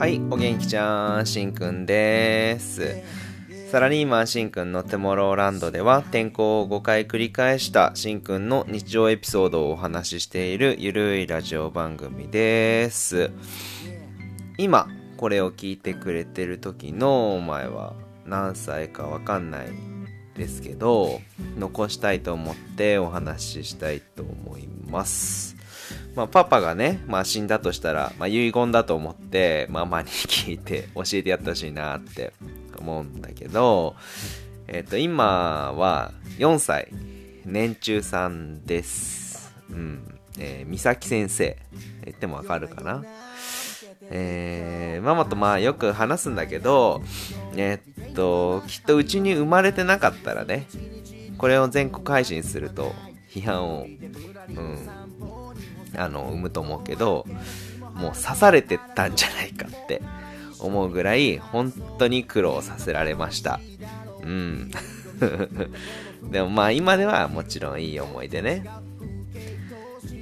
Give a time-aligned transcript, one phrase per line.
[0.00, 3.02] はい、お元気ちゃん、しんくんです。
[3.70, 13.30] サラリーマンしんくんのテモローランドでは転校を5回繰り返したしんくんの日常エピソードをお話ししているゆるいラジオ番組です。
[14.56, 17.92] 今、これを聞いてくれてる時のお前は
[18.24, 19.66] 何歳かわかんない
[20.34, 21.20] ですけど、
[21.58, 25.59] 残したいと思ってお話ししたいと思います。
[26.20, 32.34] まあ、パパがね、まあ、死んだとしたら、まあ、遺言だと思って、ママに聞いて教えてやってほしいなって
[32.76, 33.96] 思うんだけど、
[34.68, 36.88] えっ、と、今は4歳、
[37.46, 39.50] 年中さんです。
[39.70, 40.14] うん。
[40.38, 41.56] えー、美咲先生。
[42.04, 43.02] 言ってもわかるかな？
[44.10, 47.00] えー、ママとまあよく話すんだけど、
[47.56, 50.66] えーっと、きっとうちに生まれてなかったらね、
[51.38, 52.92] これを全国配信すると
[53.30, 53.86] 批判を、
[54.48, 54.99] うん、
[55.96, 57.26] あの、生むと思うけど、
[57.94, 60.02] もう刺されてたんじゃないかって
[60.58, 63.60] 思うぐらい、本当に苦労させられました。
[64.22, 64.70] うん。
[66.30, 68.64] でもまあ今ではもちろんいい思い出ね。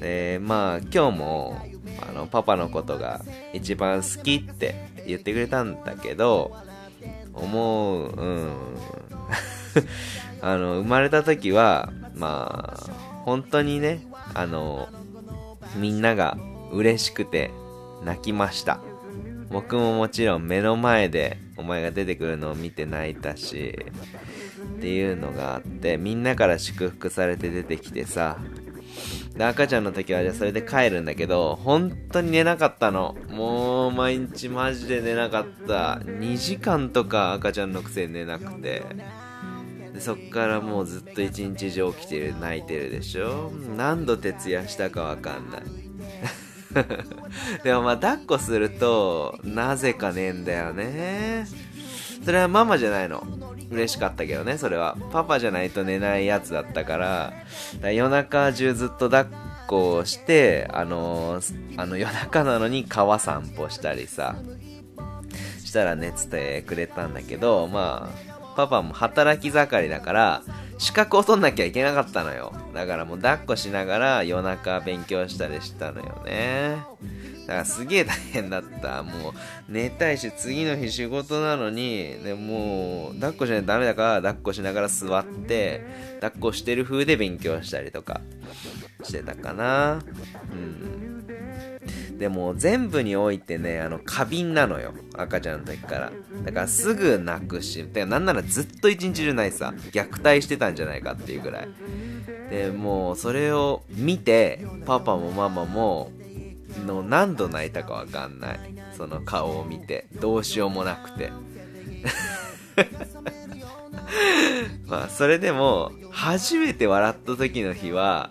[0.00, 1.60] で、まあ今日も、
[2.08, 3.22] あの、パパのことが
[3.52, 4.74] 一番好きって
[5.06, 6.52] 言ってくれたんだけど、
[7.32, 8.52] 思う、うん。
[10.40, 12.90] あの、生まれた時は、まあ、
[13.24, 14.88] 本当にね、あの、
[15.74, 16.38] みんなが
[16.72, 17.50] 嬉しくて
[18.04, 18.80] 泣きました。
[19.50, 23.76] 僕ももちろん目の前でお前が出てくるのを見て泣いたし、
[24.76, 28.38] っていうのがあって、みんなから祝福されて出てきてさ、
[29.36, 33.16] で、赤ちゃんの時はじゃあそれで帰るんだけど、本当に寝なかったの。
[33.30, 36.00] もう毎日マジで寝なかった。
[36.04, 38.84] 2時間とか赤ちゃんのくせに寝なくて。
[39.96, 43.50] でそっからもうずっと一日中起きてる、泣いてるでしょ？
[43.78, 45.62] 何度徹夜したかわかんない。
[47.64, 51.46] でもまあ抱っこすると、なぜかねえんだよね。
[52.22, 53.26] それはママじゃないの。
[53.70, 54.98] 嬉しかったけどね、それは。
[55.12, 57.32] パパじゃないと寝ないやつだったから、
[57.90, 59.26] 夜中中ずっと抱っ
[59.66, 64.36] こをして、あのーあの夜中なのに川散歩したりさ、
[65.64, 70.42] したら寝ててくれたんだけど、まあ、パパも働き盛りだから、
[70.78, 72.52] 資格を取んなきゃいけなかったのよ。
[72.74, 76.76] だからもう抱っこしながら夜中勉強したりしたのよね。
[77.46, 79.02] だからすげえ大変だった。
[79.02, 79.32] もう
[79.68, 85.82] 寝たいし次の日仕事なのに、でもう抱っこしないとダメだから抱っこしながら座って、
[86.20, 88.20] 抱っこしてる風で勉強したりとか
[89.02, 90.02] してたかな。
[90.50, 91.05] うん。
[92.18, 94.94] でも全部においてね、あの、過敏なのよ。
[95.14, 96.12] 赤ちゃんの時から。
[96.44, 101.68] だからすぐ泣くし、てかなんならずっと一日中ないさ、虐待してたんじゃないかっていうぐらい。
[102.50, 106.10] で、もうそれを見て、パパもママも、
[106.86, 108.60] の何度泣いたかわかんない。
[108.96, 111.32] その顔を見て、どうしようもなくて。
[114.86, 118.30] まあ、それでも、初めて笑った時の日は、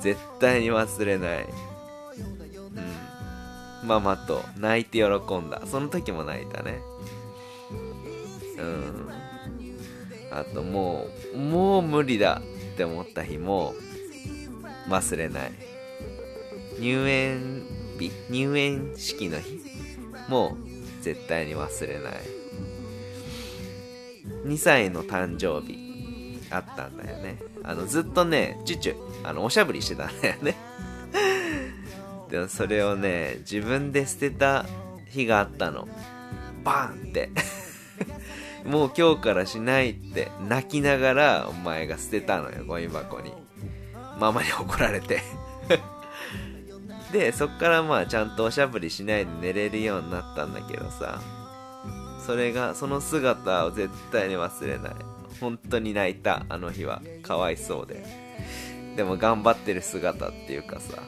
[0.00, 1.46] 絶対に忘れない。
[3.88, 5.62] ママと泣いて喜んだ。
[5.66, 6.80] その時も泣いたね。
[8.58, 9.08] うん。
[10.30, 13.74] あともう、もう無理だって思った日も、
[14.88, 15.52] 忘れない。
[16.78, 17.66] 入園
[17.98, 19.60] 日入園式の日
[20.28, 20.56] も
[21.00, 22.14] う絶対に忘れない
[24.46, 30.56] 2歳の誕生日あったんだよねあのずっとねチュチュあのおしゃぶりしてたんだよね
[32.28, 34.66] でそれをね自分で捨てた
[35.06, 35.88] 日があったの
[36.64, 37.30] バーンって
[38.68, 43.32] もう今日からしないって泣きながらお前が捨てたのよゴミ箱に
[44.18, 45.22] ママに怒られて
[47.12, 51.20] で、そっからまあちゃんとおしゃぶりしないで寝れるようになったんだけどさ、
[52.26, 54.92] それが、その姿を絶対に忘れない。
[55.40, 57.00] 本当に泣いた、あの日は。
[57.22, 58.04] かわいそうで。
[58.96, 61.02] でも頑張ってる姿っていうかさ、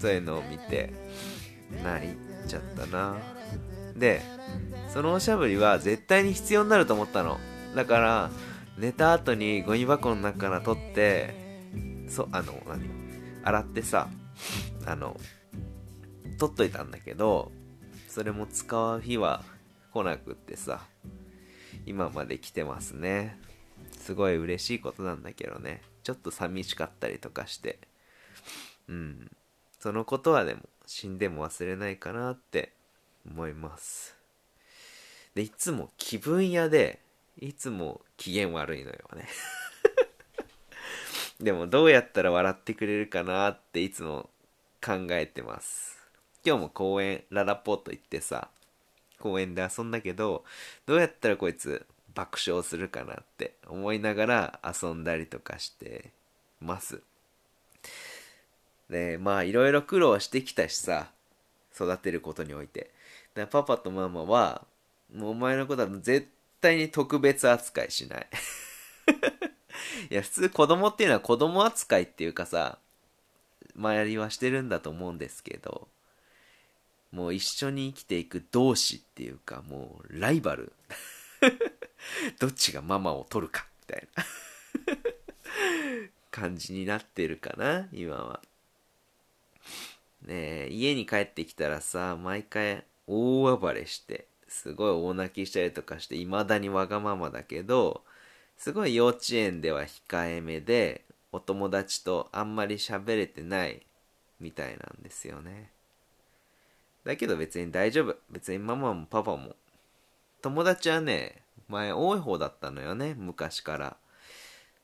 [0.00, 0.92] そういうのを見て、
[1.84, 2.14] 泣い
[2.48, 3.16] ちゃったな。
[3.94, 4.22] で、
[4.92, 7.38] そのおしゃぶりは絶対に必要になると思ったの。
[7.76, 8.30] だから、
[8.78, 11.34] 寝た後にゴミ箱の中から取って、
[12.08, 12.88] そ、あの、何？
[13.42, 14.08] 洗ってさ、
[14.86, 15.18] あの、
[16.38, 17.52] 取っといたんだけど、
[18.08, 19.44] それも使う日は
[19.92, 20.80] 来なくってさ、
[21.86, 23.38] 今まで来てますね。
[23.98, 25.82] すごい嬉しいことなんだけどね。
[26.02, 27.78] ちょっと寂しかったりとかして。
[28.88, 29.29] うん。
[29.80, 32.72] そのことはでも、死んでも忘れないかなって
[33.26, 34.14] 思います。
[35.34, 37.00] で、いつも気分屋で、
[37.38, 39.26] いつも機嫌悪いのよね。
[41.40, 44.28] でもどうやったら笑ってくれるかなっていつも
[44.84, 45.98] 考えてます。
[46.44, 48.50] 今日も公園、ララポート行ってさ、
[49.18, 50.44] 公園で遊んだけど、
[50.84, 56.10] どうやったらこいつ爆笑するかなって思いながら遊んだりとかして
[56.60, 57.02] ます。
[58.90, 61.10] で、まあいろいろ苦労してきたしさ、
[61.74, 62.90] 育てることにおいて。
[63.34, 64.66] だパパとママは、
[65.14, 66.28] もうお前のことは絶
[66.60, 68.26] 対に特別扱いしない。
[70.10, 72.78] いや、普通子供っていうのは子供扱いっていうかさ、
[73.76, 75.88] 周りはしてるんだと思うんですけど、
[77.12, 80.72] もう一緒に生きていく同志っていうか、もうライバル。
[82.38, 84.24] どっちがママを取るか、みたいな
[86.30, 88.42] 感じになってるかな、今は。
[90.22, 98.02] ねえ、家に帰ってきたらさ、毎回大暴れして、すごい大泣きしたりとかして、未だにわがままだけど、
[98.56, 103.86] すごい幼稚園では控えめで、お友達とあんまり喋れてない
[104.40, 105.70] みたいなんですよね。
[107.04, 108.16] だけど別に大丈夫。
[108.30, 109.56] 別にママもパパも。
[110.42, 113.96] 友達はね、前多い方だったのよね、昔から。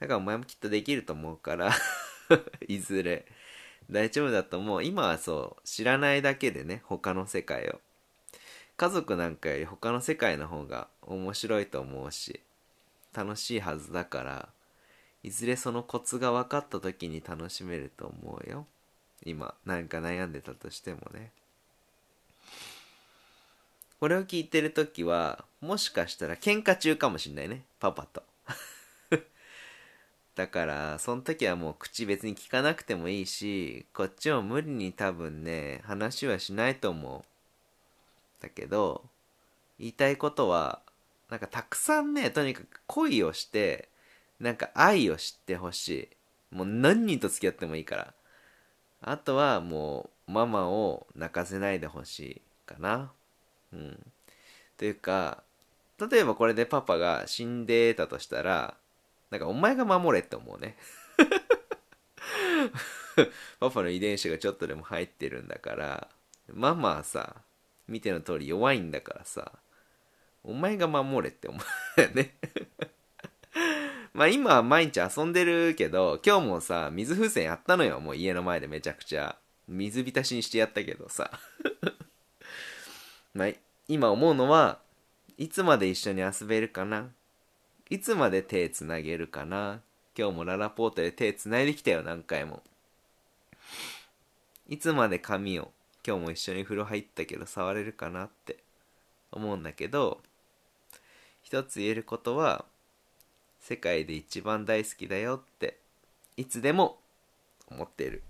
[0.00, 1.72] だからお前もきっとできると思うから
[2.68, 3.26] いずれ。
[3.90, 4.84] 大丈夫だと思う。
[4.84, 7.80] 今はそう、知らないだけでね、他の世界を。
[8.76, 12.40] 家族なんかより他の世界の方が面白いと思うし、
[13.14, 14.48] 楽しいはずだから、
[15.22, 18.66] いずれそのコツが分かった時に楽しめると思うよ。
[19.24, 21.30] 今、なんか悩んでたとしてもね。
[24.00, 27.62] これを聞いてる時は、もしかしたら喧嘩中かもしんないね。
[27.80, 28.22] パパと。
[30.34, 38.42] だから、その時はもう口別に聞かなくてもいいし、こっちも無理に多分ね、話はしないと思う。
[38.42, 39.04] だけど、
[39.78, 40.80] 言いたいことは、
[41.30, 43.88] なんかたくさんね、とにかく恋をして、
[44.40, 45.88] なんか愛を知ってほし
[46.52, 46.56] い。
[46.56, 48.14] もう何人と付き合ってもいいから。
[49.02, 53.12] あとはもう、ママを泣かせないでほしいかな。
[53.72, 54.12] うん。
[54.76, 55.44] というか、
[56.10, 58.74] 例えばこれでパパが死んでたとしたら、
[59.30, 60.76] なんかお前が守れって思うね。
[63.60, 66.08] パパの遺伝子がちょっとでも入ってるんだから
[66.52, 67.36] ママはさ
[67.86, 69.52] 見ての通り弱いんだからさ
[70.42, 72.34] お前が守れって思うね。
[74.12, 77.98] まあ今は毎日遊んでるけど今日もさ水風船やったのよ。
[78.00, 79.38] もう家の前でめちゃくちゃ。
[79.66, 81.30] 水浸しにしてやったけどさ。
[83.32, 83.48] まあ
[83.88, 84.78] 今思うのは
[85.38, 87.10] いつまで一緒に遊べるかな。
[87.94, 89.80] いつまで手つなげるかな？
[90.18, 92.64] 今日もララポートで手つないできたよ、何回も。
[94.68, 95.70] いつまで髪を、
[96.04, 98.56] 今日も一緒に風呂入ったけど触れるかなって
[99.30, 100.20] 思うんだけど、
[101.44, 102.64] 一つ言えることは、
[103.60, 105.78] 世界で一番大好きだよって、
[106.36, 106.98] いつでも
[107.68, 108.24] 思ってる。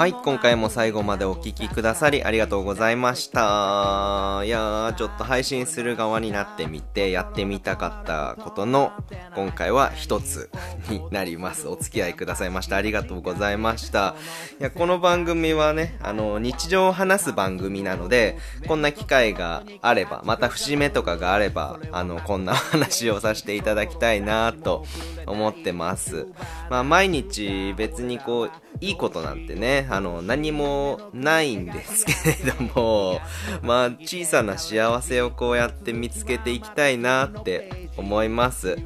[0.00, 4.40] はい、今回も最後までお聴きくださりありがとうございました。
[4.46, 8.92] いやー、ちょっと配信する側になってみて、やってみたかったことの、
[9.34, 10.48] 今回は一つ
[10.88, 11.68] になります。
[11.68, 12.76] お付き合いくださいました。
[12.76, 14.14] ありがとうございました。
[14.58, 24.86] いや、この番組はね、あの、日常を話す番組なので、こんな機会があれば、また節目とかがあれば、あの、こんな話をさせていただきたいなと
[25.30, 26.26] 思ってます。
[26.68, 32.12] まあ、毎日別にこう、いいことなんてね、あの、何もないんですけ
[32.44, 33.20] れども、
[33.62, 38.76] まあ、小さな幸せをこうやって見つけていきたいなって思います。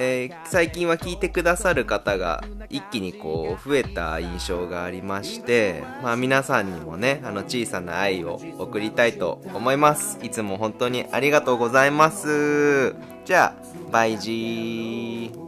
[0.00, 10.18] えー、最近は聞いてくださる方が一気にこう増えた印象がありまして、まあ皆さんにもね、あの小さな愛を送りたいと思います。
[10.22, 12.94] いつも本当にありがとうございます。
[13.24, 15.47] じゃあ、バイジー。